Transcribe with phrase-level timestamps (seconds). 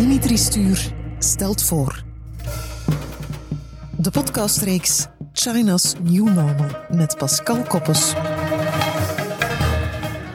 [0.00, 2.02] Dimitri Stuur stelt voor.
[3.96, 8.12] De podcastreeks China's New Normal met Pascal Koppes.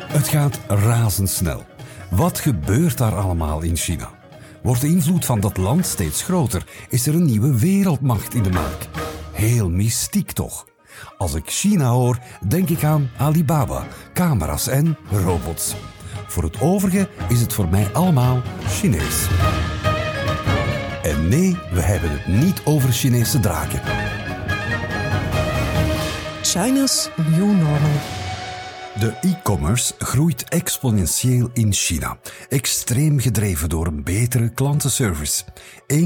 [0.07, 1.65] Het gaat razendsnel.
[2.09, 4.09] Wat gebeurt daar allemaal in China?
[4.63, 6.65] Wordt de invloed van dat land steeds groter?
[6.89, 8.87] Is er een nieuwe wereldmacht in de maak?
[9.31, 10.65] Heel mystiek toch?
[11.17, 15.75] Als ik China hoor, denk ik aan Alibaba, camera's en robots.
[16.27, 19.27] Voor het overige is het voor mij allemaal Chinees.
[21.03, 23.81] En nee, we hebben het niet over Chinese draken.
[26.41, 28.14] China's New Normal.
[28.99, 32.17] De e-commerce groeit exponentieel in China,
[32.49, 35.43] extreem gedreven door een betere klantenservice.
[35.93, 36.03] 1,1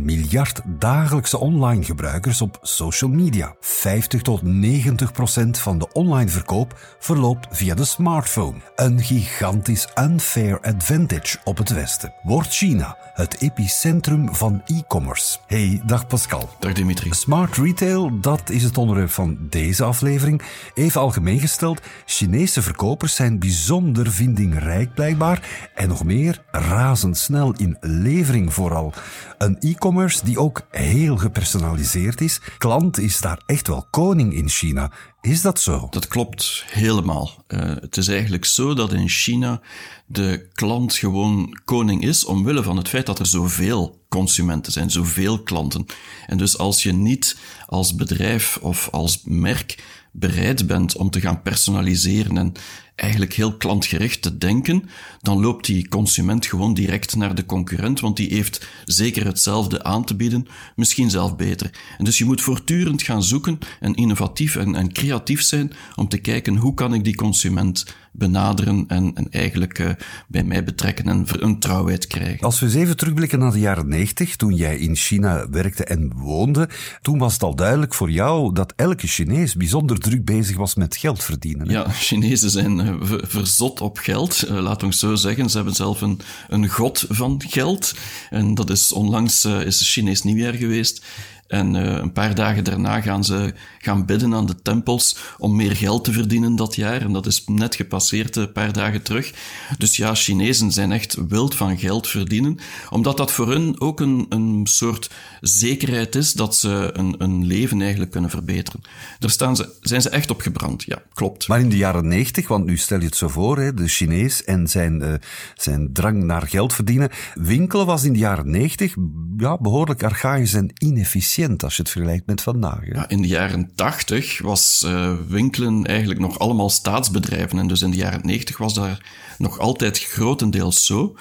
[0.00, 3.54] miljard dagelijkse online gebruikers op social media.
[3.60, 8.56] 50 tot 90 procent van de online verkoop verloopt via de smartphone.
[8.76, 12.14] Een gigantisch unfair advantage op het Westen.
[12.22, 15.38] Wordt China het epicentrum van e-commerce?
[15.46, 16.48] Hey, dag Pascal.
[16.58, 17.12] Dag Dimitri.
[17.12, 20.42] Smart retail, dat is het onderwerp van deze aflevering.
[20.74, 21.80] Even algemeen gesteld,
[22.16, 28.92] Chinese verkopers zijn bijzonder vindingrijk blijkbaar en nog meer razendsnel in levering vooral.
[29.38, 32.40] Een e-commerce die ook heel gepersonaliseerd is.
[32.58, 34.92] Klant is daar echt wel koning in China.
[35.20, 35.86] Is dat zo?
[35.90, 37.44] Dat klopt helemaal.
[37.48, 39.60] Uh, het is eigenlijk zo dat in China
[40.06, 45.42] de klant gewoon koning is omwille van het feit dat er zoveel consumenten zijn, zoveel
[45.42, 45.86] klanten.
[46.26, 47.36] En dus als je niet
[47.66, 49.78] als bedrijf of als merk
[50.18, 52.52] bereid bent om te gaan personaliseren en
[52.96, 54.88] eigenlijk heel klantgericht te denken,
[55.20, 60.04] dan loopt die consument gewoon direct naar de concurrent, want die heeft zeker hetzelfde aan
[60.04, 61.70] te bieden, misschien zelf beter.
[61.98, 66.18] En dus je moet voortdurend gaan zoeken en innovatief en, en creatief zijn om te
[66.18, 67.84] kijken hoe kan ik die consument
[68.16, 69.90] benaderen en, en eigenlijk uh,
[70.28, 72.40] bij mij betrekken en een trouwheid krijgen.
[72.46, 76.12] Als we eens even terugblikken naar de jaren 90, toen jij in China werkte en
[76.14, 76.68] woonde,
[77.02, 80.96] toen was het al duidelijk voor jou dat elke Chinees bijzonder druk bezig was met
[80.96, 81.68] geld verdienen.
[81.68, 82.85] Ja, Chinezen zijn uh,
[83.22, 85.50] verzot op geld, uh, laat ons zo zeggen.
[85.50, 87.94] Ze hebben zelf een, een god van geld.
[88.30, 91.04] En dat is onlangs is het Chinees nieuwjaar geweest.
[91.48, 95.76] En uh, een paar dagen daarna gaan ze gaan bidden aan de tempels om meer
[95.76, 97.00] geld te verdienen dat jaar.
[97.00, 99.32] En dat is net gepasseerd een paar dagen terug.
[99.78, 102.58] Dus ja, Chinezen zijn echt wild van geld verdienen,
[102.90, 107.80] omdat dat voor hun ook een, een soort zekerheid is dat ze een, een leven
[107.80, 108.80] eigenlijk kunnen verbeteren.
[109.18, 111.48] Daar staan ze, zijn ze echt op gebrand, ja, klopt.
[111.48, 114.44] Maar in de jaren negentig, want nu stel je het zo voor, hè, de Chinees
[114.44, 115.14] en zijn, uh,
[115.54, 117.10] zijn drang naar geld verdienen.
[117.34, 118.94] Winkelen was in de jaren negentig
[119.36, 122.86] ja, behoorlijk archaïs en inefficiënt als je het vergelijkt met vandaag.
[122.92, 127.58] Ja, in de jaren 80 was uh, winkelen eigenlijk nog allemaal staatsbedrijven.
[127.58, 128.98] En dus in de jaren 90 was dat
[129.38, 131.16] nog altijd grotendeels zo.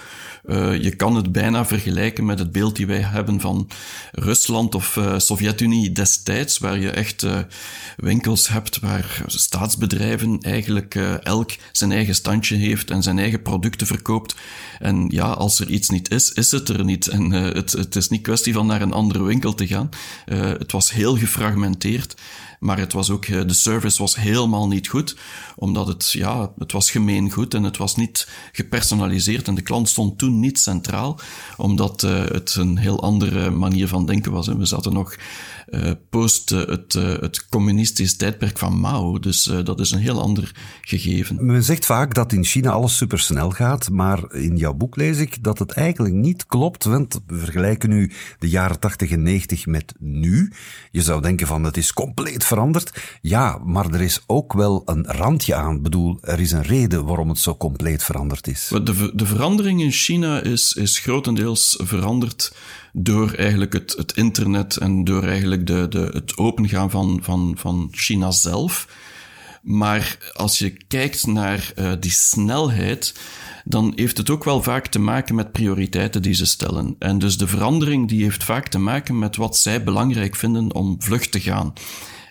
[0.47, 3.67] Uh, je kan het bijna vergelijken met het beeld die wij hebben van
[4.11, 7.39] Rusland of uh, Sovjet-Unie destijds, waar je echt uh,
[7.97, 14.35] winkels hebt waar staatsbedrijven eigenlijk elk zijn eigen standje heeft en zijn eigen producten verkoopt.
[14.79, 17.07] En ja, als er iets niet is, is het er niet.
[17.07, 19.89] En het, het is niet kwestie van naar een andere winkel te gaan.
[20.59, 22.15] het was heel gefragmenteerd.
[22.65, 25.15] Maar het was ook, de service was helemaal niet goed,
[25.55, 30.17] omdat het, ja, het was gemeengoed en het was niet gepersonaliseerd en de klant stond
[30.17, 31.19] toen niet centraal,
[31.57, 34.47] omdat uh, het een heel andere manier van denken was.
[34.47, 35.15] En we zaten nog
[35.69, 41.45] uh, post het, het communistisch tijdperk van Mao, dus dat is een heel ander gegeven.
[41.45, 45.43] Men zegt vaak dat in China alles supersnel gaat, maar in jouw boek lees ik
[45.43, 49.93] dat het eigenlijk niet klopt, want we vergelijken nu de jaren 80 en 90 met
[49.99, 50.51] nu.
[50.91, 53.19] Je zou denken van het is compleet veranderd.
[53.21, 55.75] Ja, maar er is ook wel een randje aan.
[55.75, 58.71] Ik bedoel, er is een reden waarom het zo compleet veranderd is.
[58.83, 62.55] De, de verandering in China is, is grotendeels veranderd
[62.93, 67.87] door eigenlijk het, het internet en door eigenlijk de, de, het opengaan van, van, van
[67.91, 68.87] China zelf.
[69.61, 73.13] Maar als je kijkt naar uh, die snelheid,
[73.63, 76.95] dan heeft het ook wel vaak te maken met prioriteiten die ze stellen.
[76.99, 80.95] En dus de verandering die heeft vaak te maken met wat zij belangrijk vinden om
[80.99, 81.73] vlug te gaan.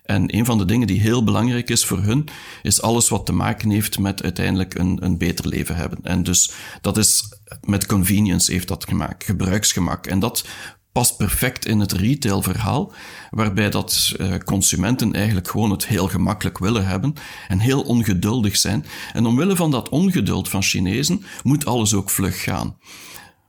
[0.05, 2.29] En een van de dingen die heel belangrijk is voor hun,
[2.62, 5.99] is alles wat te maken heeft met uiteindelijk een, een beter leven hebben.
[6.03, 7.29] En dus dat is
[7.61, 10.06] met convenience heeft dat gemaakt, gebruiksgemak.
[10.06, 10.45] En dat
[10.93, 12.93] past perfect in het retailverhaal,
[13.31, 17.15] waarbij dat uh, consumenten eigenlijk gewoon het heel gemakkelijk willen hebben
[17.49, 18.85] en heel ongeduldig zijn.
[19.12, 22.77] En omwille van dat ongeduld van Chinezen moet alles ook vlug gaan.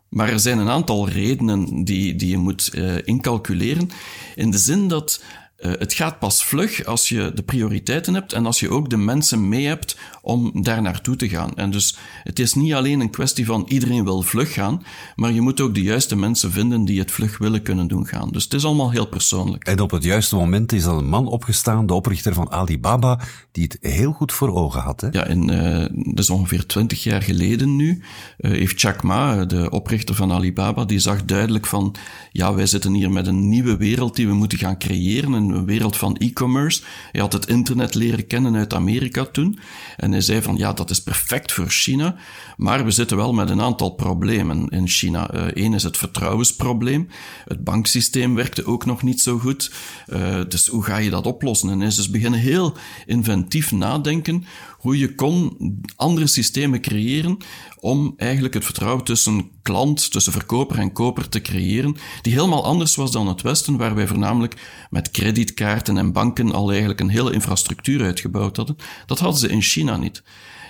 [0.09, 3.89] Maar er zijn een aantal redenen die, die je moet uh, incalculeren,
[4.35, 5.23] in de zin dat
[5.65, 8.97] Uh, het gaat pas vlug als je de prioriteiten hebt en als je ook de
[8.97, 11.55] mensen mee hebt om daar naartoe te gaan.
[11.55, 14.83] En dus het is niet alleen een kwestie van iedereen wil vlug gaan,
[15.15, 18.29] maar je moet ook de juiste mensen vinden die het vlug willen kunnen doen gaan.
[18.29, 19.63] Dus het is allemaal heel persoonlijk.
[19.63, 23.19] En op het juiste moment is er een man opgestaan, de oprichter van Alibaba,
[23.51, 25.01] die het heel goed voor ogen had.
[25.01, 25.07] Hè?
[25.11, 28.03] Ja, in, uh, dus ongeveer twintig jaar geleden nu,
[28.37, 31.95] uh, heeft Jack Ma, de oprichter van Alibaba, die zag duidelijk van,
[32.31, 35.97] ja, wij zitten hier met een nieuwe wereld die we moeten gaan creëren, een wereld
[35.97, 36.81] van e-commerce.
[37.11, 39.59] Hij had het internet leren kennen uit Amerika toen.
[39.97, 42.15] En hij zei van, ja, dat is perfect voor China,
[42.57, 45.33] maar we zitten wel met een aantal problemen in China.
[45.33, 47.07] Eén uh, is het vertrouwensprobleem.
[47.47, 49.71] Het banksysteem werkte ook nog niet zo goed.
[50.07, 51.69] Uh, dus hoe ga je dat oplossen?
[51.69, 54.45] En hij is dus beginnen heel inventief nadenken
[54.85, 55.57] hoe je kon
[55.95, 57.37] andere systemen creëren
[57.79, 62.95] om eigenlijk het vertrouwen tussen klant, tussen verkoper en koper te creëren, die helemaal anders
[62.95, 67.33] was dan het Westen, waar wij voornamelijk met kredietkaarten en banken al eigenlijk een hele
[67.33, 68.75] infrastructuur uitgebouwd hadden.
[69.05, 70.23] Dat hadden ze in China niet.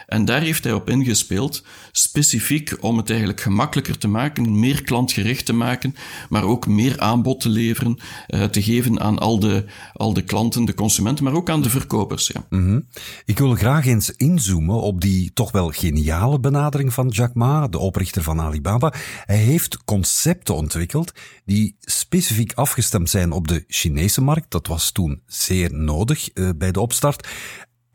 [0.07, 5.45] En daar heeft hij op ingespeeld, specifiek om het eigenlijk gemakkelijker te maken, meer klantgericht
[5.45, 5.95] te maken,
[6.29, 7.97] maar ook meer aanbod te leveren,
[8.27, 11.69] uh, te geven aan al de, al de klanten, de consumenten, maar ook aan de
[11.69, 12.27] verkopers.
[12.27, 12.45] Ja.
[12.49, 12.87] -hmm.
[13.25, 17.79] Ik wil graag eens inzoomen op die toch wel geniale benadering van Jack Ma, de
[17.79, 18.93] oprichter van Alibaba.
[19.25, 21.11] Hij heeft concepten ontwikkeld
[21.45, 24.51] die specifiek afgestemd zijn op de Chinese markt.
[24.51, 27.27] Dat was toen zeer nodig uh, bij de opstart.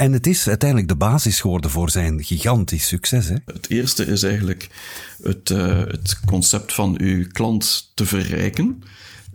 [0.01, 3.29] En het is uiteindelijk de basis geworden voor zijn gigantisch succes.
[3.29, 3.35] Hè?
[3.45, 4.69] Het eerste is eigenlijk
[5.23, 8.83] het, uh, het concept van uw klant te verrijken.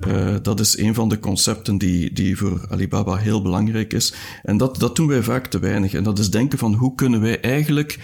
[0.07, 4.13] Uh, dat is een van de concepten die, die voor Alibaba heel belangrijk is.
[4.43, 5.93] En dat, dat doen wij vaak te weinig.
[5.93, 7.99] En dat is denken van hoe kunnen wij eigenlijk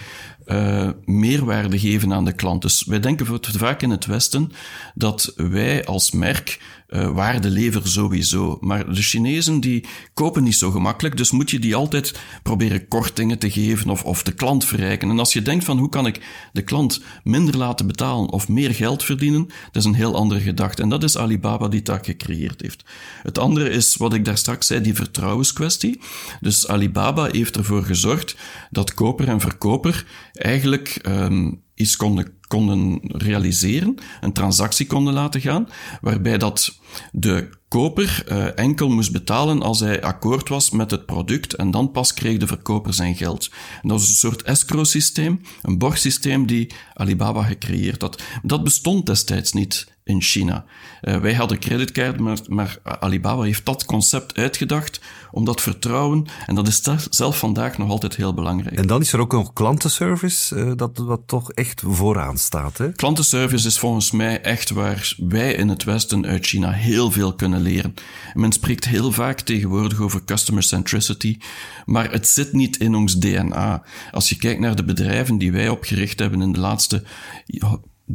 [0.46, 2.62] uh, meerwaarde geven aan de klant.
[2.62, 4.52] Dus wij denken vaak in het Westen
[4.94, 6.58] dat wij als merk
[6.92, 8.58] uh, waarde leveren sowieso.
[8.60, 9.84] Maar de Chinezen die
[10.14, 14.22] kopen niet zo gemakkelijk, dus moet je die altijd proberen kortingen te geven of, of
[14.22, 15.10] de klant verrijken.
[15.10, 16.20] En als je denkt van hoe kan ik
[16.52, 20.82] de klant minder laten betalen of meer geld verdienen, dat is een heel andere gedachte.
[20.82, 22.84] En dat is Alibaba die dat gecreëerd heeft.
[23.22, 26.00] Het andere is wat ik daar straks zei, die vertrouwenskwestie.
[26.40, 28.36] Dus Alibaba heeft ervoor gezorgd
[28.70, 35.68] dat koper en verkoper eigenlijk um, iets konden, konden realiseren, een transactie konden laten gaan,
[36.00, 36.78] waarbij dat
[37.12, 41.90] de koper uh, enkel moest betalen als hij akkoord was met het product en dan
[41.90, 43.50] pas kreeg de verkoper zijn geld.
[43.82, 48.22] Dat was een soort escrow-systeem, een borgsysteem die Alibaba gecreëerd had.
[48.42, 50.64] Dat bestond destijds niet in China.
[51.02, 55.00] Uh, wij hadden creditcard, maar, maar, Alibaba heeft dat concept uitgedacht
[55.30, 58.76] om dat vertrouwen, en dat is zelf vandaag nog altijd heel belangrijk.
[58.76, 62.78] En dan is er ook nog klantenservice, uh, dat, dat toch echt vooraan staat.
[62.78, 62.92] Hè?
[62.92, 67.60] Klantenservice is volgens mij echt waar wij in het Westen uit China heel veel kunnen
[67.60, 67.94] leren.
[68.34, 71.38] Men spreekt heel vaak tegenwoordig over customer centricity,
[71.84, 73.82] maar het zit niet in ons DNA.
[74.10, 77.02] Als je kijkt naar de bedrijven die wij opgericht hebben in de laatste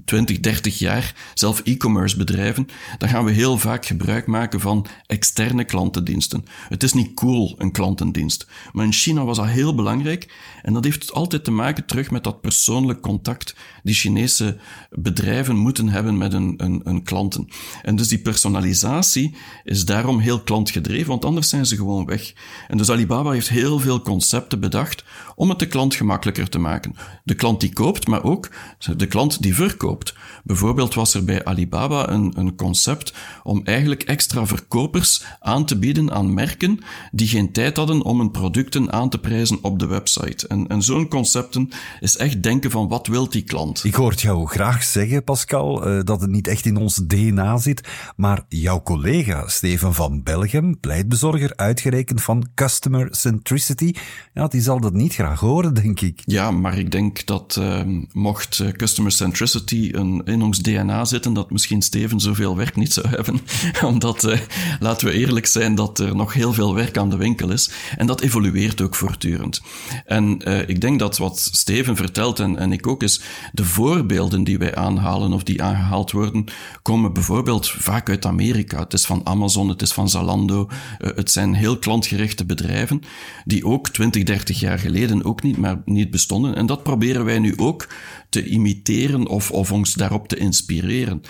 [0.05, 2.67] 20, 30 jaar, zelf e-commerce bedrijven,
[2.97, 6.45] dan gaan we heel vaak gebruik maken van externe klantendiensten.
[6.69, 8.47] Het is niet cool, een klantendienst.
[8.71, 12.23] Maar in China was dat heel belangrijk en dat heeft altijd te maken terug met
[12.23, 13.55] dat persoonlijk contact
[13.88, 14.57] die Chinese
[14.89, 17.48] bedrijven moeten hebben met hun, klanten.
[17.81, 22.34] En dus die personalisatie is daarom heel klantgedreven, want anders zijn ze gewoon weg.
[22.68, 25.04] En dus Alibaba heeft heel veel concepten bedacht
[25.36, 26.95] om het de klant gemakkelijker te maken.
[27.24, 28.50] De klant die koopt, maar ook
[28.98, 30.16] de klant die verkoopt.
[30.44, 33.13] Bijvoorbeeld was er bij Alibaba een, een concept
[33.44, 36.79] om eigenlijk extra verkopers aan te bieden aan merken
[37.12, 40.48] die geen tijd hadden om hun producten aan te prijzen op de website.
[40.48, 43.76] En, en zo'n concepten is echt denken van wat wil die klant.
[43.84, 47.88] Ik hoor jou graag zeggen, Pascal, uh, dat het niet echt in ons DNA zit,
[48.15, 53.93] maar jouw collega Steven van Belgium, pleitbezorger, uitgerekend van Customer Centricity,
[54.34, 56.22] ja, die zal dat niet graag horen, denk ik.
[56.25, 57.81] Ja, maar ik denk dat uh,
[58.12, 62.93] mocht uh, Customer Centricity een, in ons DNA zitten, dat misschien Steven zoveel werk niet
[62.93, 63.39] zou hebben.
[63.91, 64.39] Omdat, uh,
[64.79, 67.72] laten we eerlijk zijn, dat er nog heel veel werk aan de winkel is.
[67.98, 69.62] En dat evolueert ook voortdurend.
[70.05, 73.22] En ik denk dat wat Steven vertelt, en, en ik ook, is
[73.57, 76.45] de voorbeelden die wij aanhalen of die aangehaald worden,
[76.81, 78.79] komen bijvoorbeeld vaak uit Amerika.
[78.79, 80.67] Het is van Amazon, het is van Zalando.
[80.69, 83.01] Uh, het zijn heel klantgerichte bedrijven
[83.45, 86.55] die ook 20, 30 jaar geleden ook niet, maar niet bestonden.
[86.55, 87.87] En dat proberen wij nu ook
[88.29, 91.21] te imiteren of, of ons daarop te inspireren.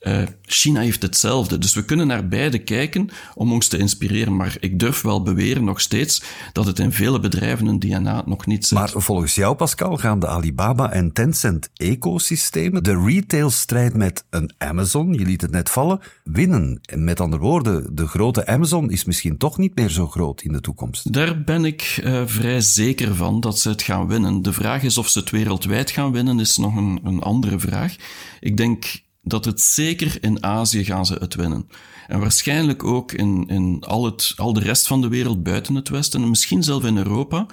[0.00, 1.58] Uh, China heeft hetzelfde.
[1.58, 4.36] Dus we kunnen naar beide kijken om ons te inspireren.
[4.36, 8.46] Maar ik durf wel beweren nog steeds dat het in vele bedrijven een DNA nog
[8.46, 8.78] niet zit.
[8.78, 15.12] Maar volgens jou, Pascal, gaan de Alibaba en Tencent ecosystemen de retailstrijd met een Amazon,
[15.12, 16.78] je liet het net vallen, winnen.
[16.82, 20.52] En met andere woorden, de grote Amazon is misschien toch niet meer zo groot in
[20.52, 21.12] de toekomst.
[21.12, 24.42] Daar ben ik uh, vrij zeker van dat ze het gaan winnen.
[24.42, 27.96] De vraag is of ze het wereldwijd gaan winnen, is nog een, een andere vraag.
[28.40, 31.68] Ik denk dat het zeker in Azië gaan ze het winnen.
[32.06, 35.88] En waarschijnlijk ook in, in al, het, al de rest van de wereld buiten het
[35.88, 37.46] Westen, en misschien zelfs in Europa,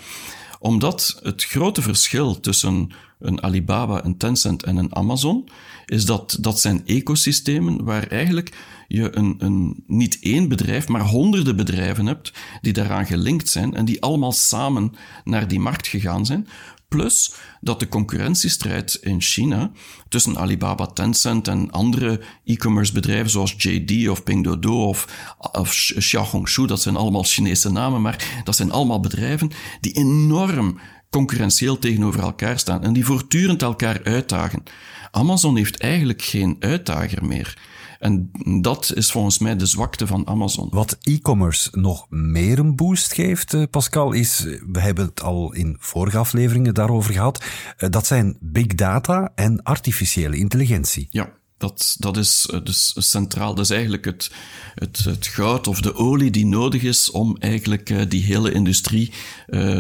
[0.60, 5.50] omdat het grote verschil tussen een Alibaba, een Tencent en een Amazon,
[5.86, 8.58] is dat dat zijn ecosystemen waar eigenlijk
[8.88, 13.86] je een, een, niet één bedrijf, maar honderden bedrijven hebt die daaraan gelinkt zijn en
[13.86, 14.94] die allemaal samen
[15.24, 16.48] naar die markt gegaan zijn,
[16.88, 19.72] Plus dat de concurrentiestrijd in China
[20.10, 25.08] tussen Alibaba, Tencent en andere e-commerce bedrijven zoals JD of Pinduoduo of,
[25.52, 30.80] of Xiaohongshu, dat zijn allemaal Chinese namen, maar dat zijn allemaal bedrijven die enorm
[31.10, 34.64] concurrentieel tegenover elkaar staan en die voortdurend elkaar uitdagen.
[35.12, 37.58] Amazon heeft eigenlijk geen uitdager meer.
[38.00, 40.68] En dat is volgens mij de zwakte van Amazon.
[40.72, 45.78] Wat e-commerce nog meer een boost geeft, eh, Pascal, is, we hebben het al in
[45.80, 47.46] vorige afleveringen daarover gehad,
[47.78, 51.08] eh, dat zijn big data en artificiële intelligentie.
[51.10, 51.36] Ja.
[51.58, 53.56] Dat, dat is eh, dus centraal.
[53.56, 54.32] Dat is eigenlijk het,
[54.76, 59.12] het, het goud of de olie die nodig is om eigenlijk die hele industrie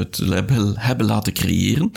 [0.10, 1.92] te hebben, hebben laten creëren.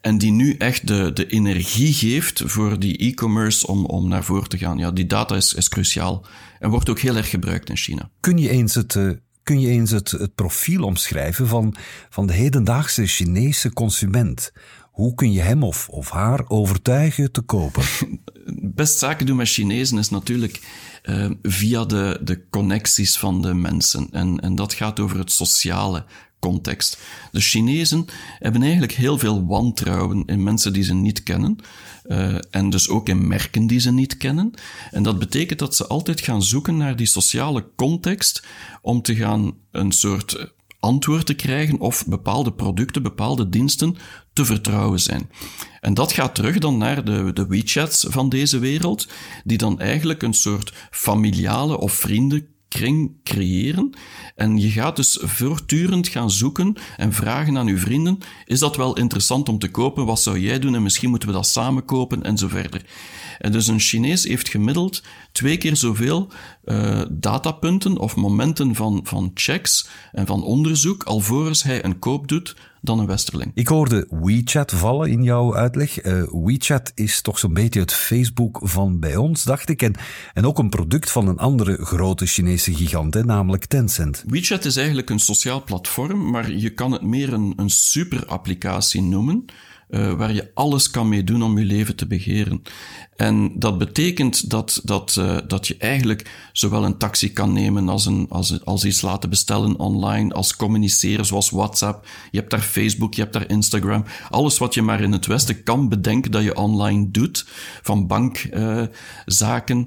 [0.00, 4.48] En die nu echt de, de energie geeft voor die e-commerce om, om naar voren
[4.48, 4.78] te gaan.
[4.78, 6.26] Ja, die data is, is cruciaal
[6.58, 8.10] en wordt ook heel erg gebruikt in China.
[8.20, 9.10] Kun je eens het, uh,
[9.42, 11.74] kun je eens het, het profiel omschrijven van,
[12.10, 14.52] van de hedendaagse Chinese consument?
[14.90, 17.84] Hoe kun je hem of, of haar overtuigen te kopen?
[18.74, 20.60] Best zaken doen met Chinezen is natuurlijk
[21.04, 24.08] uh, via de, de connecties van de mensen.
[24.10, 26.04] En, en dat gaat over het sociale
[26.40, 26.98] context.
[27.32, 28.06] De Chinezen
[28.38, 31.58] hebben eigenlijk heel veel wantrouwen in mensen die ze niet kennen.
[32.06, 34.52] Uh, en dus ook in merken die ze niet kennen.
[34.90, 38.42] En dat betekent dat ze altijd gaan zoeken naar die sociale context
[38.82, 43.96] om te gaan een soort antwoord te krijgen of bepaalde producten, bepaalde diensten
[44.32, 45.30] te vertrouwen zijn.
[45.80, 49.08] En dat gaat terug dan naar de, de WeChats van deze wereld,
[49.44, 53.90] die dan eigenlijk een soort familiale of vrienden kring creëren.
[54.36, 58.96] En je gaat dus voortdurend gaan zoeken en vragen aan uw vrienden: is dat wel
[58.96, 60.06] interessant om te kopen?
[60.06, 60.74] Wat zou jij doen?
[60.74, 62.82] En misschien moeten we dat samen kopen en zo verder.
[63.40, 66.30] En dus een Chinees heeft gemiddeld twee keer zoveel
[66.64, 72.56] uh, datapunten of momenten van, van checks en van onderzoek alvorens hij een koop doet
[72.80, 73.52] dan een Westerling.
[73.54, 76.04] Ik hoorde WeChat vallen in jouw uitleg.
[76.04, 79.82] Uh, WeChat is toch zo'n beetje het Facebook van bij ons, dacht ik.
[79.82, 79.94] En,
[80.34, 84.24] en ook een product van een andere grote Chinese gigant, hè, namelijk Tencent.
[84.26, 89.44] WeChat is eigenlijk een sociaal platform, maar je kan het meer een, een super-applicatie noemen.
[89.90, 92.62] Uh, waar je alles kan mee doen om je leven te begeren.
[93.16, 98.06] En dat betekent dat, dat, uh, dat je eigenlijk zowel een taxi kan nemen als,
[98.06, 102.06] een, als, als iets laten bestellen online, als communiceren zoals WhatsApp.
[102.30, 104.04] Je hebt daar Facebook, je hebt daar Instagram.
[104.30, 107.46] Alles wat je maar in het Westen kan bedenken dat je online doet,
[107.82, 109.84] van bankzaken uh,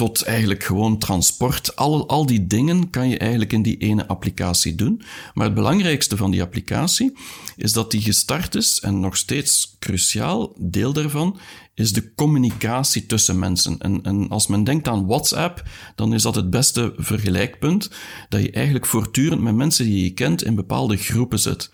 [0.00, 1.76] tot eigenlijk gewoon transport.
[1.76, 5.02] Al, al die dingen kan je eigenlijk in die ene applicatie doen.
[5.34, 7.16] Maar het belangrijkste van die applicatie
[7.56, 11.38] is dat die gestart is en nog steeds cruciaal deel daarvan
[11.74, 13.78] is de communicatie tussen mensen.
[13.78, 15.62] En, en als men denkt aan WhatsApp,
[15.94, 17.90] dan is dat het beste vergelijkpunt,
[18.28, 21.70] dat je eigenlijk voortdurend met mensen die je kent in bepaalde groepen zit.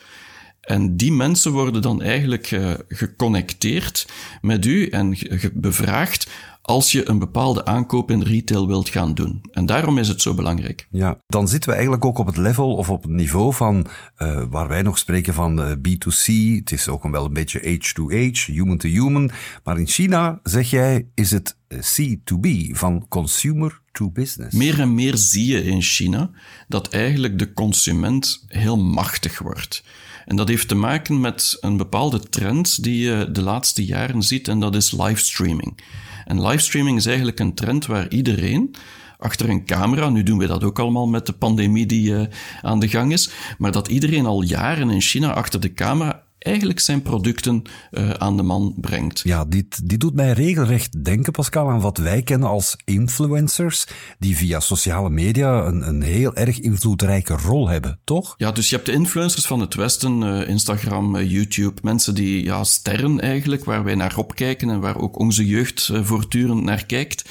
[0.61, 4.07] En die mensen worden dan eigenlijk uh, geconnecteerd
[4.41, 5.17] met u en
[5.53, 6.27] bevraagd
[6.67, 9.41] als je een bepaalde aankoop in retail wilt gaan doen.
[9.53, 10.89] En daarom is het zo belangrijk.
[10.91, 13.87] Ja, dan zitten we eigenlijk ook op het level of op het niveau van
[14.19, 16.57] uh, waar wij nog spreken van uh, B2C.
[16.57, 19.31] Het is ook wel een beetje H2H, human to human.
[19.65, 24.57] Maar in China, zeg jij, is het eh, C2B, van consumer to business.
[24.57, 26.31] Meer en meer zie je in China
[26.69, 29.85] dat eigenlijk de consument heel machtig wordt.
[30.25, 34.49] En dat heeft te maken met een bepaalde trend die je de laatste jaren ziet,
[34.49, 35.81] en dat is livestreaming.
[36.27, 38.75] En livestreaming is eigenlijk een trend waar iedereen
[39.19, 42.23] achter een camera, nu doen we dat ook allemaal met de pandemie die uh,
[42.63, 46.81] aan de gang is, maar dat iedereen al jaren in China achter de camera eigenlijk
[46.81, 49.21] zijn producten uh, aan de man brengt.
[49.25, 53.87] Ja, dit, dit doet mij regelrecht denken, Pascal, aan wat wij kennen als influencers,
[54.19, 58.35] die via sociale media een, een heel erg invloedrijke rol hebben, toch?
[58.37, 62.45] Ja, dus je hebt de influencers van het Westen, uh, Instagram, uh, YouTube, mensen die
[62.45, 67.25] ja, sterren eigenlijk, waar wij naar opkijken en waar ook onze jeugd voortdurend naar kijkt.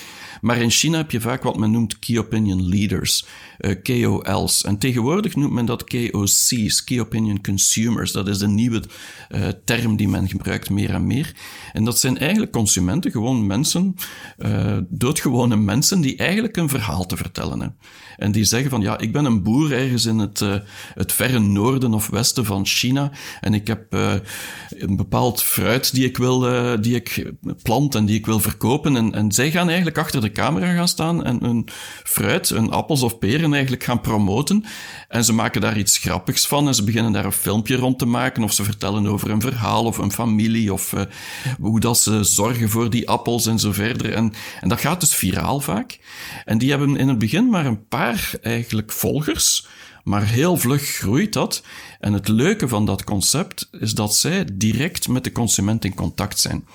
[0.45, 3.25] Maar in China heb je vaak wat men noemt Key Opinion Leaders,
[3.59, 4.63] uh, KOL's.
[4.63, 8.11] En tegenwoordig noemt men dat KOC's, Key Opinion Consumers.
[8.11, 8.83] Dat is de nieuwe
[9.29, 11.35] uh, term die men gebruikt meer en meer.
[11.73, 13.95] En dat zijn eigenlijk consumenten, gewoon mensen,
[14.37, 17.77] uh, doodgewone mensen, die eigenlijk een verhaal te vertellen hebben.
[18.17, 20.43] En die zeggen van, ja, ik ben een boer ergens in het,
[20.93, 23.11] het verre noorden of westen van China.
[23.41, 23.93] En ik heb
[24.69, 26.39] een bepaald fruit die ik wil,
[26.81, 27.31] die ik
[27.63, 28.95] plant en die ik wil verkopen.
[28.95, 31.67] En, en zij gaan eigenlijk achter de camera gaan staan en hun
[32.03, 34.65] fruit, hun appels of peren eigenlijk gaan promoten.
[35.07, 38.05] En ze maken daar iets grappigs van en ze beginnen daar een filmpje rond te
[38.05, 38.43] maken.
[38.43, 40.93] Of ze vertellen over een verhaal of een familie of
[41.59, 44.13] hoe dat ze zorgen voor die appels en zo verder.
[44.13, 45.99] En, en dat gaat dus viraal vaak.
[46.45, 49.67] En die hebben in het begin maar een paar eigenlijk volgers,
[50.03, 51.63] maar heel vlug groeit dat.
[51.99, 56.39] En het leuke van dat concept is dat zij direct met de consument in contact
[56.39, 56.65] zijn.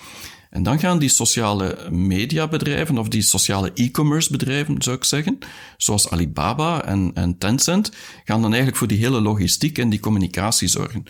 [0.50, 5.38] En dan gaan die sociale mediabedrijven, of die sociale e-commerce bedrijven, zou ik zeggen,
[5.76, 7.92] zoals Alibaba en, en Tencent,
[8.24, 11.04] gaan dan eigenlijk voor die hele logistiek en die communicatie zorgen.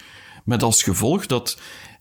[0.44, 1.58] Met als gevolg dat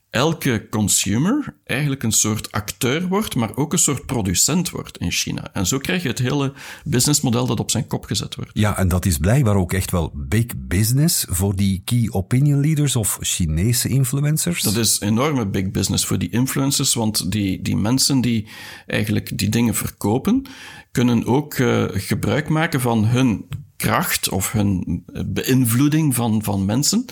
[0.09, 5.49] elke consumer eigenlijk een soort acteur wordt, maar ook een soort producent wordt in China.
[5.53, 8.51] En zo krijg je het hele businessmodel dat op zijn kop gezet wordt.
[8.53, 12.95] Ja, en dat is blijkbaar ook echt wel big business voor die key opinion leaders
[12.95, 14.61] of Chinese influencers.
[14.61, 18.47] Dat is enorme big business voor die influencers, want die, die mensen die
[18.87, 20.45] eigenlijk die dingen verkopen,
[20.91, 23.45] kunnen ook uh, gebruik maken van hun
[23.77, 27.05] kracht of hun beïnvloeding van, van mensen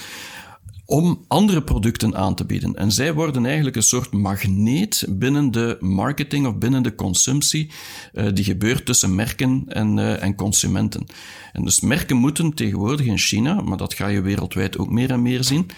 [0.90, 2.76] om andere producten aan te bieden.
[2.76, 7.72] En zij worden eigenlijk een soort magneet binnen de marketing of binnen de consumptie
[8.14, 11.06] uh, die gebeurt tussen merken en, uh, en consumenten.
[11.52, 15.22] En dus merken moeten tegenwoordig in China, maar dat ga je wereldwijd ook meer en
[15.22, 15.70] meer zien,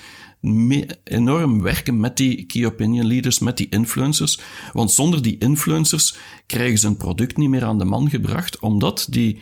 [1.03, 4.39] enorm werken met die key opinion leaders, met die influencers.
[4.73, 9.07] Want zonder die influencers krijgen ze een product niet meer aan de man gebracht, omdat
[9.09, 9.39] die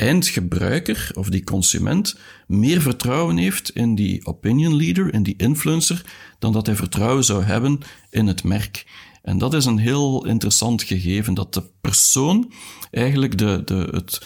[0.00, 2.16] eindgebruiker of die consument
[2.46, 6.04] meer vertrouwen heeft in die opinion leader, in die influencer,
[6.38, 7.80] dan dat hij vertrouwen zou hebben
[8.10, 8.84] in het merk.
[9.22, 12.52] En dat is een heel interessant gegeven, dat de persoon
[12.90, 14.22] eigenlijk de, de, het,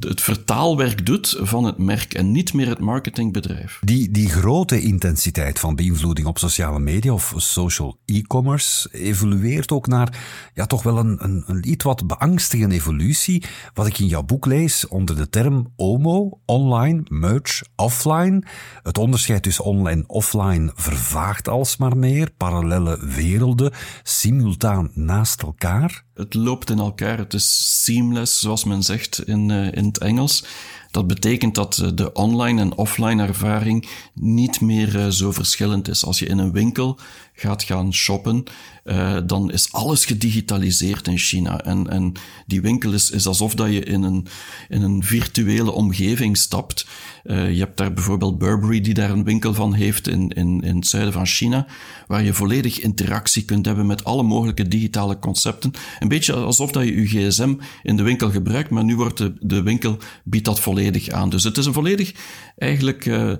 [0.00, 3.78] het vertaalwerk doet van het merk en niet meer het marketingbedrijf.
[3.82, 10.18] Die, die grote intensiteit van beïnvloeding op sociale media of social e-commerce evolueert ook naar
[10.54, 13.44] ja, toch wel een, een, een iets wat beangstigende evolutie.
[13.74, 18.42] Wat ik in jouw boek lees onder de term OMO, online, merch, offline.
[18.82, 22.30] Het onderscheid tussen online en offline vervaagt alsmaar meer.
[22.36, 26.04] Parallele werelden, simultaan naast elkaar.
[26.14, 30.44] Het loopt in elkaar, het is seamless, zoals men zegt in, uh, in het Engels.
[30.90, 36.04] Dat betekent dat eh, de online en offline ervaring niet meer uh, zo verschillend is.
[36.04, 36.98] Als je in een winkel
[37.34, 38.44] gaat gaan shoppen,
[38.84, 41.60] uh, dan is alles gedigitaliseerd in China.
[41.60, 42.12] En, en
[42.46, 44.26] die winkel is, is alsof dat je in een,
[44.68, 46.86] in een virtuele omgeving stapt.
[47.24, 50.76] Uh, je hebt daar bijvoorbeeld Burberry, die daar een winkel van heeft in, in, in
[50.76, 51.66] het zuiden van China,
[52.06, 55.72] waar je volledig interactie kunt hebben met alle mogelijke digitale concepten.
[55.98, 59.34] Een beetje alsof dat je je gsm in de winkel gebruikt, maar nu wordt de,
[59.40, 61.30] de winkel, biedt dat volledig aan.
[61.30, 62.12] Dus het is een volledig
[62.58, 63.32] eigenlijk uh,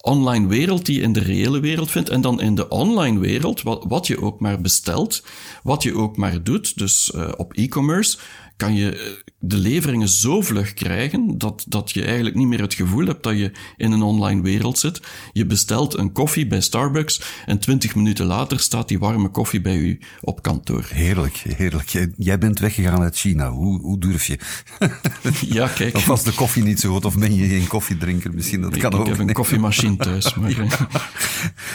[0.00, 2.08] online wereld die je in de reële wereld vindt.
[2.08, 5.22] En dan in de online wereld, wat, wat je ook maar bestelt,
[5.62, 8.18] wat je ook maar doet, dus uh, op e-commerce,
[8.58, 12.74] kan je eh, de leveringen zo vlug krijgen dat, dat je eigenlijk niet meer het
[12.74, 15.00] gevoel hebt dat je in een online wereld zit.
[15.32, 19.76] Je bestelt een koffie bij Starbucks en twintig minuten later staat die warme koffie bij
[19.76, 20.86] u op kantoor.
[20.88, 22.08] Heerlijk, heerlijk.
[22.16, 23.50] Jij bent weggegaan uit China.
[23.50, 24.38] Hoe, hoe durf je?
[25.58, 25.96] ja, kijk.
[25.96, 28.60] Of was de koffie niet zo goed of ben je geen koffiedrinker misschien?
[28.60, 29.00] Dat ik, kan ook.
[29.00, 30.34] Ik heb een koffiemachine thuis.
[30.38, 30.70] Maar,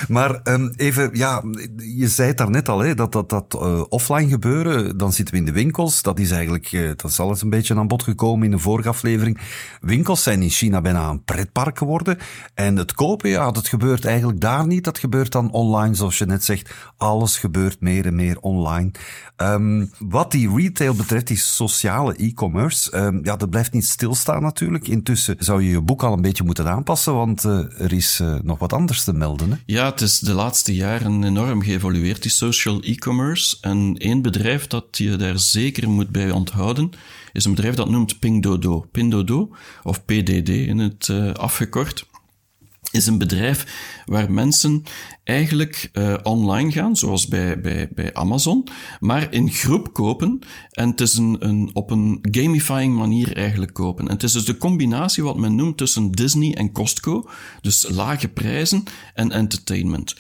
[0.08, 1.44] maar um, even, ja,
[1.78, 5.40] je zei het daarnet al, hè, dat dat, dat uh, offline gebeuren, dan zitten we
[5.40, 6.02] in de winkels.
[6.02, 9.40] Dat is eigenlijk dat is alles een beetje aan bod gekomen in de vorige aflevering.
[9.82, 12.18] Winkels zijn in China bijna een pretpark geworden.
[12.54, 14.84] En het kopen, ja, dat gebeurt eigenlijk daar niet.
[14.84, 16.74] Dat gebeurt dan online, zoals je net zegt.
[16.98, 18.92] Alles gebeurt meer en meer online.
[19.38, 24.88] Um, wat die retail betreft, die sociale e-commerce, um, ja, dat blijft niet stilstaan natuurlijk.
[24.88, 28.36] Intussen zou je je boek al een beetje moeten aanpassen, want uh, er is uh,
[28.44, 29.62] nog wat anders te melden.
[29.66, 33.58] Ja, het is de laatste jaren enorm geëvolueerd, die social e-commerce.
[33.62, 36.63] En één bedrijf dat je daar zeker moet bij onthouden,
[37.32, 38.86] is een bedrijf dat noemt Pindodo.
[38.92, 42.06] Pindodo, of PDD in het uh, afgekort
[42.94, 43.66] is een bedrijf
[44.06, 44.84] waar mensen
[45.24, 48.68] eigenlijk uh, online gaan, zoals bij, bij, bij Amazon,
[49.00, 50.40] maar in groep kopen.
[50.72, 54.06] En het is een, een, op een gamifying manier eigenlijk kopen.
[54.08, 57.30] En het is dus de combinatie wat men noemt tussen Disney en Costco,
[57.62, 60.16] dus lage prijzen en entertainment.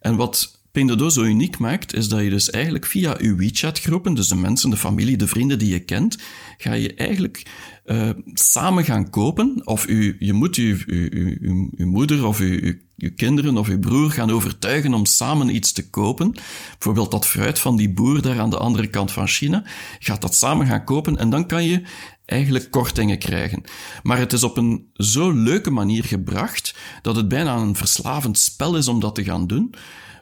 [0.00, 4.28] En wat Pinduoduo zo uniek maakt, is dat je dus eigenlijk via je WeChat-groepen, dus
[4.28, 6.18] de mensen, de familie, de vrienden die je kent,
[6.56, 7.46] ga je eigenlijk
[7.86, 9.60] uh, samen gaan kopen.
[9.64, 14.10] Of u, je moet uw, uw, uw moeder of uw, uw kinderen of uw broer
[14.10, 16.32] gaan overtuigen om samen iets te kopen.
[16.70, 19.64] Bijvoorbeeld dat fruit van die boer daar aan de andere kant van China.
[19.98, 21.82] Gaat dat samen gaan kopen en dan kan je
[22.24, 23.62] eigenlijk kortingen krijgen.
[24.02, 28.76] Maar het is op een zo leuke manier gebracht dat het bijna een verslavend spel
[28.76, 29.74] is om dat te gaan doen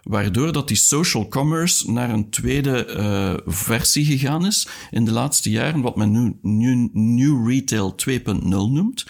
[0.08, 5.50] waardoor dat die social commerce naar een tweede uh, versie gegaan is in de laatste
[5.50, 9.06] jaren, wat men nu New, new Retail 2.0 noemt.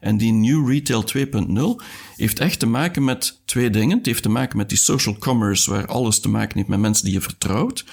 [0.00, 1.84] En die New Retail 2.0
[2.16, 3.96] heeft echt te maken met twee dingen.
[3.96, 7.04] Het heeft te maken met die social commerce, waar alles te maken heeft met mensen
[7.04, 7.84] die je vertrouwt.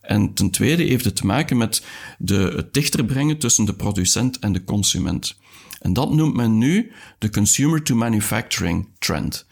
[0.00, 1.84] En ten tweede heeft het te maken met
[2.18, 5.36] de, het dichter brengen tussen de producent en de consument.
[5.80, 9.46] En dat noemt men nu de consumer to manufacturing trend.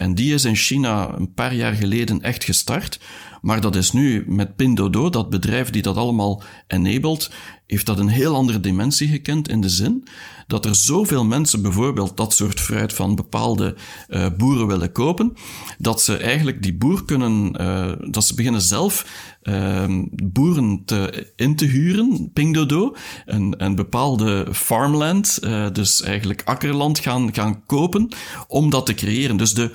[0.00, 3.00] En die is in China een paar jaar geleden echt gestart.
[3.40, 7.30] Maar dat is nu met Pinduoduo, dat bedrijf die dat allemaal enabled,
[7.66, 10.04] heeft dat een heel andere dimensie gekend in de zin
[10.50, 13.74] dat er zoveel mensen bijvoorbeeld dat soort fruit van bepaalde
[14.08, 15.32] uh, boeren willen kopen,
[15.78, 19.06] dat ze eigenlijk die boer kunnen, uh, dat ze beginnen zelf
[19.42, 26.98] uh, boeren te, in te huren, Pingdodo, en, en bepaalde farmland, uh, dus eigenlijk akkerland
[26.98, 28.08] gaan, gaan kopen
[28.46, 29.36] om dat te creëren.
[29.36, 29.74] Dus de,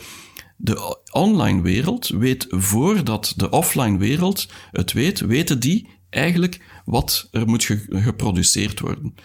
[0.57, 7.47] de online wereld weet voordat de offline wereld het weet, weten die eigenlijk wat er
[7.47, 9.15] moet geproduceerd worden.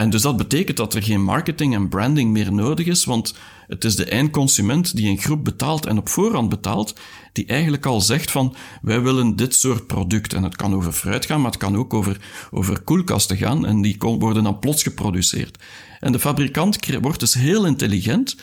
[0.00, 3.34] En dus dat betekent dat er geen marketing en branding meer nodig is, want
[3.66, 6.94] het is de eindconsument die een groep betaalt en op voorhand betaalt,
[7.32, 10.32] die eigenlijk al zegt van wij willen dit soort product.
[10.32, 12.16] En het kan over fruit gaan, maar het kan ook over,
[12.50, 15.58] over koelkasten gaan en die worden dan plots geproduceerd.
[15.98, 18.36] En de fabrikant wordt dus heel intelligent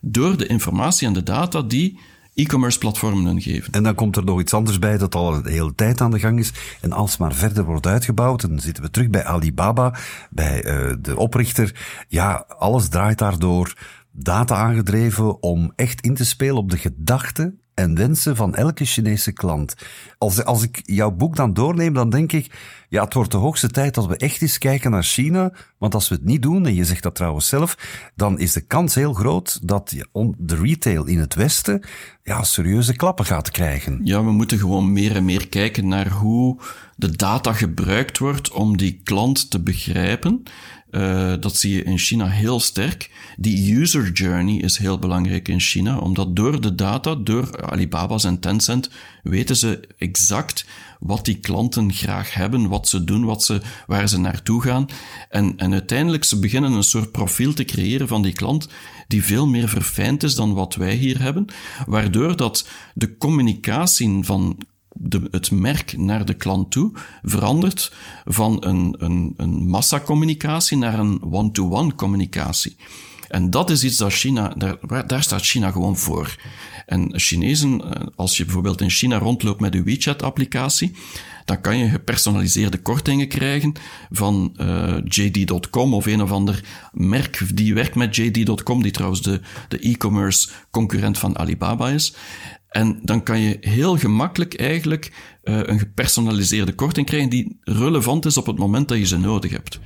[0.00, 1.98] door de informatie en de data die
[2.34, 3.72] e-commerce platformen hun geven.
[3.72, 6.18] En dan komt er nog iets anders bij dat al een hele tijd aan de
[6.18, 8.40] gang is en alsmaar verder wordt uitgebouwd.
[8.40, 9.94] Dan zitten we terug bij Alibaba,
[10.30, 12.04] bij uh, de oprichter.
[12.08, 13.74] Ja, alles draait daardoor
[14.12, 19.32] data aangedreven om echt in te spelen op de gedachten en wensen van elke Chinese
[19.32, 19.74] klant.
[20.18, 22.52] Als, als ik jouw boek dan doorneem, dan denk ik,
[22.88, 25.52] ja, het wordt de hoogste tijd dat we echt eens kijken naar China.
[25.78, 27.76] Want als we het niet doen, en je zegt dat trouwens zelf,
[28.14, 29.94] dan is de kans heel groot dat
[30.38, 31.82] de retail in het Westen
[32.22, 34.00] ja, serieuze klappen gaat krijgen.
[34.04, 36.60] Ja, we moeten gewoon meer en meer kijken naar hoe
[36.96, 40.42] de data gebruikt wordt om die klant te begrijpen.
[40.92, 43.10] Uh, dat zie je in China heel sterk.
[43.36, 48.38] Die user journey is heel belangrijk in China, omdat door de data, door Alibaba's en
[48.40, 48.90] Tencent,
[49.22, 50.64] weten ze exact
[51.00, 54.86] wat die klanten graag hebben, wat ze doen, wat ze, waar ze naartoe gaan.
[55.28, 58.68] En, en uiteindelijk ze beginnen een soort profiel te creëren van die klant
[59.08, 61.46] die veel meer verfijnd is dan wat wij hier hebben,
[61.86, 64.58] waardoor dat de communicatie van
[64.94, 67.92] de, het merk naar de klant toe verandert
[68.24, 72.76] van een, een, een massacommunicatie naar een one-to-one communicatie.
[73.28, 76.36] En dat is iets dat China, daar, daar staat China gewoon voor.
[76.86, 80.92] En Chinezen, eh, als je bijvoorbeeld in China rondloopt met de WeChat-applicatie,
[81.44, 83.72] dan kan je gepersonaliseerde kortingen krijgen
[84.10, 89.40] van eh, JD.com of een of ander merk die werkt met JD.com, die trouwens de,
[89.68, 92.14] de e-commerce concurrent van Alibaba is.
[92.72, 95.12] En dan kan je heel gemakkelijk eigenlijk
[95.44, 99.50] uh, een gepersonaliseerde korting krijgen die relevant is op het moment dat je ze nodig
[99.50, 99.80] hebt.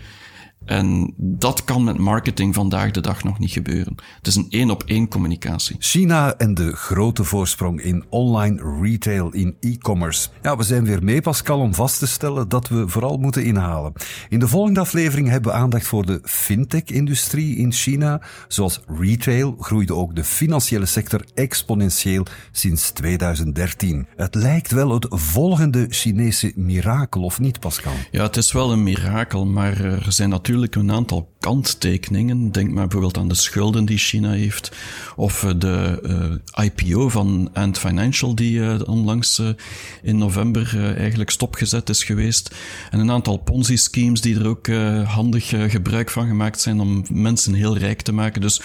[0.66, 3.94] En dat kan met marketing vandaag de dag nog niet gebeuren.
[4.16, 5.76] Het is een één op één communicatie.
[5.79, 10.29] China en de grote voorsprong in online retail, in e-commerce.
[10.42, 13.92] Ja, we zijn weer mee, Pascal, om vast te stellen dat we vooral moeten inhalen.
[14.29, 18.20] In de volgende aflevering hebben we aandacht voor de fintech-industrie in China.
[18.48, 24.07] Zoals retail groeide ook de financiële sector exponentieel sinds 2013.
[24.16, 27.92] Het lijkt wel het volgende Chinese mirakel, of niet, Pascal?
[28.11, 32.51] Ja, het is wel een mirakel, maar er zijn natuurlijk natuurlijk een aantal kanttekeningen.
[32.53, 34.73] Denk maar bijvoorbeeld aan de schulden die China heeft,
[35.16, 36.01] of eh, de
[36.55, 39.42] eh, IPO van Ant Financial, die uh, onlangs
[40.03, 42.55] in november eigenlijk stopgezet is geweest.
[42.90, 44.66] En een aantal Ponzi-schemes die er ook
[45.07, 48.40] handig gebruik van gemaakt zijn om mensen heel rijk te maken.
[48.40, 48.61] Dus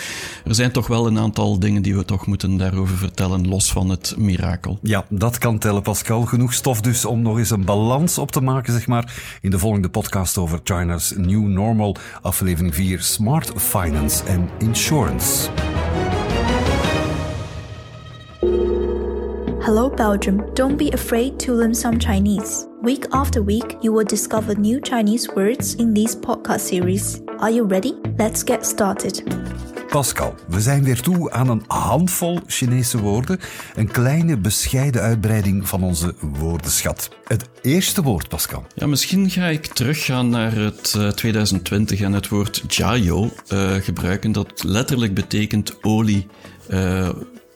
[0.45, 3.89] er zijn toch wel een aantal dingen die we toch moeten daarover vertellen, los van
[3.89, 4.79] het mirakel.
[4.81, 6.25] Ja, dat kan tellen, Pascal.
[6.25, 9.59] Genoeg stof dus om nog eens een balans op te maken, zeg maar, in de
[9.59, 11.80] volgende podcast over China's New Normal
[12.23, 15.49] aflevering 4 Smart Finance and Insurance.
[19.63, 20.53] Hello, Belgium.
[20.53, 22.67] Don't be afraid to learn some Chinese.
[22.81, 27.21] Week after week, you will discover new Chinese words in this podcast series.
[27.39, 27.93] Are you ready?
[28.17, 29.23] Let's get started.
[29.91, 33.39] Pascal, we zijn weer toe aan een handvol Chinese woorden.
[33.75, 37.09] Een kleine bescheiden uitbreiding van onze woordenschat.
[37.23, 38.65] Het eerste woord, Pascal.
[38.75, 44.63] Ja, misschien ga ik teruggaan naar het 2020 en het woord jiao uh, gebruiken, dat
[44.63, 46.27] letterlijk betekent olie.
[46.69, 47.09] Uh,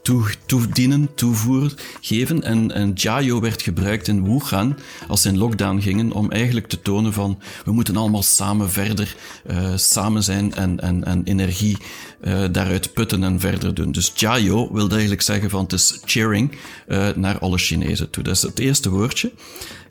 [0.05, 2.43] toe, toedienen, toevoer geven.
[2.43, 6.81] En, en Jiao werd gebruikt in Wuhan als ze in lockdown gingen om eigenlijk te
[6.81, 9.15] tonen van we moeten allemaal samen verder
[9.51, 11.77] uh, samen zijn en, en, en energie
[12.21, 13.91] uh, daaruit putten en verder doen.
[13.91, 18.23] Dus Jiao wil eigenlijk zeggen van het is cheering uh, naar alle Chinezen toe.
[18.23, 19.31] Dat is het eerste woordje.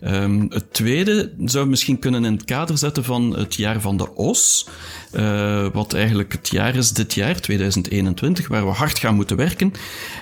[0.00, 4.14] Um, het tweede zou misschien kunnen in het kader zetten van het jaar van de
[4.14, 4.68] os.
[5.12, 9.72] Uh, wat eigenlijk het jaar is dit jaar, 2021, waar we hard gaan moeten werken.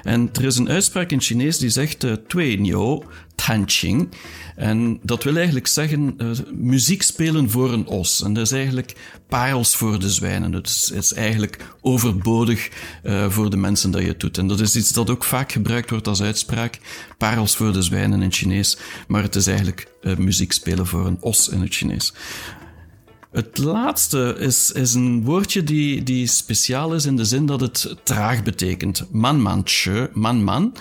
[0.03, 2.13] En er is een uitspraak in Chinees die zegt uh,
[3.35, 4.09] Tanqing.
[4.57, 8.23] En dat wil eigenlijk zeggen uh, muziek spelen voor een os.
[8.23, 8.95] En dat is eigenlijk
[9.29, 10.51] parels voor de zwijnen.
[10.51, 12.71] Dat is, eigenlijk overbodig
[13.05, 14.39] uh, voor de mensen dat je het doet.
[14.39, 16.79] En dat is iets dat ook vaak gebruikt wordt als uitspraak.
[17.19, 18.77] Parels voor de zwijnen in Chinees.
[19.09, 22.13] Maar het is eigenlijk uh, muziek spelen voor een os in het Chinees.
[23.33, 27.97] Het laatste is, is een woordje die, die speciaal is in de zin dat het
[28.03, 29.07] traag betekent.
[29.11, 30.73] Man, man, che, man, man.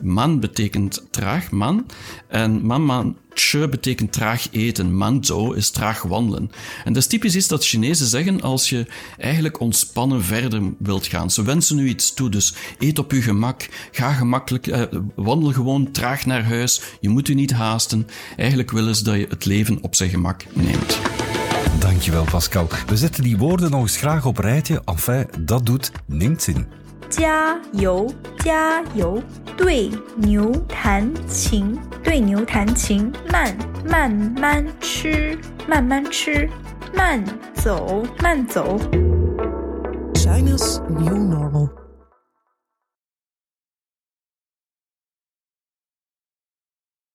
[0.00, 1.86] Man betekent traag, man.
[2.28, 4.94] En man, man, che betekent traag eten.
[4.94, 6.50] Manzo is traag wandelen.
[6.84, 8.86] En dat is typisch iets dat Chinezen zeggen als je
[9.18, 11.30] eigenlijk ontspannen verder wilt gaan.
[11.30, 13.68] Ze wensen u iets toe, dus eet op uw gemak.
[13.92, 14.82] Ga gemakkelijk, eh,
[15.14, 16.80] wandel gewoon traag naar huis.
[17.00, 18.06] Je moet u niet haasten.
[18.36, 20.98] Eigenlijk willen ze dat je het leven op zijn gemak neemt.
[21.79, 22.67] Dankjewel, Pascal.
[22.87, 24.81] We zetten die woorden nog eens graag op rijtje.
[24.85, 26.65] Enfin, dat doet Ningzin.
[27.09, 29.21] 加油，加油！
[29.55, 33.13] 对牛弹琴，对牛弹琴。
[33.31, 33.55] 慢，
[33.87, 35.37] 慢慢吃，
[35.67, 36.49] 慢慢吃。
[36.95, 37.23] 慢
[37.55, 38.79] 走，慢走。
[40.13, 41.69] China's New Normal.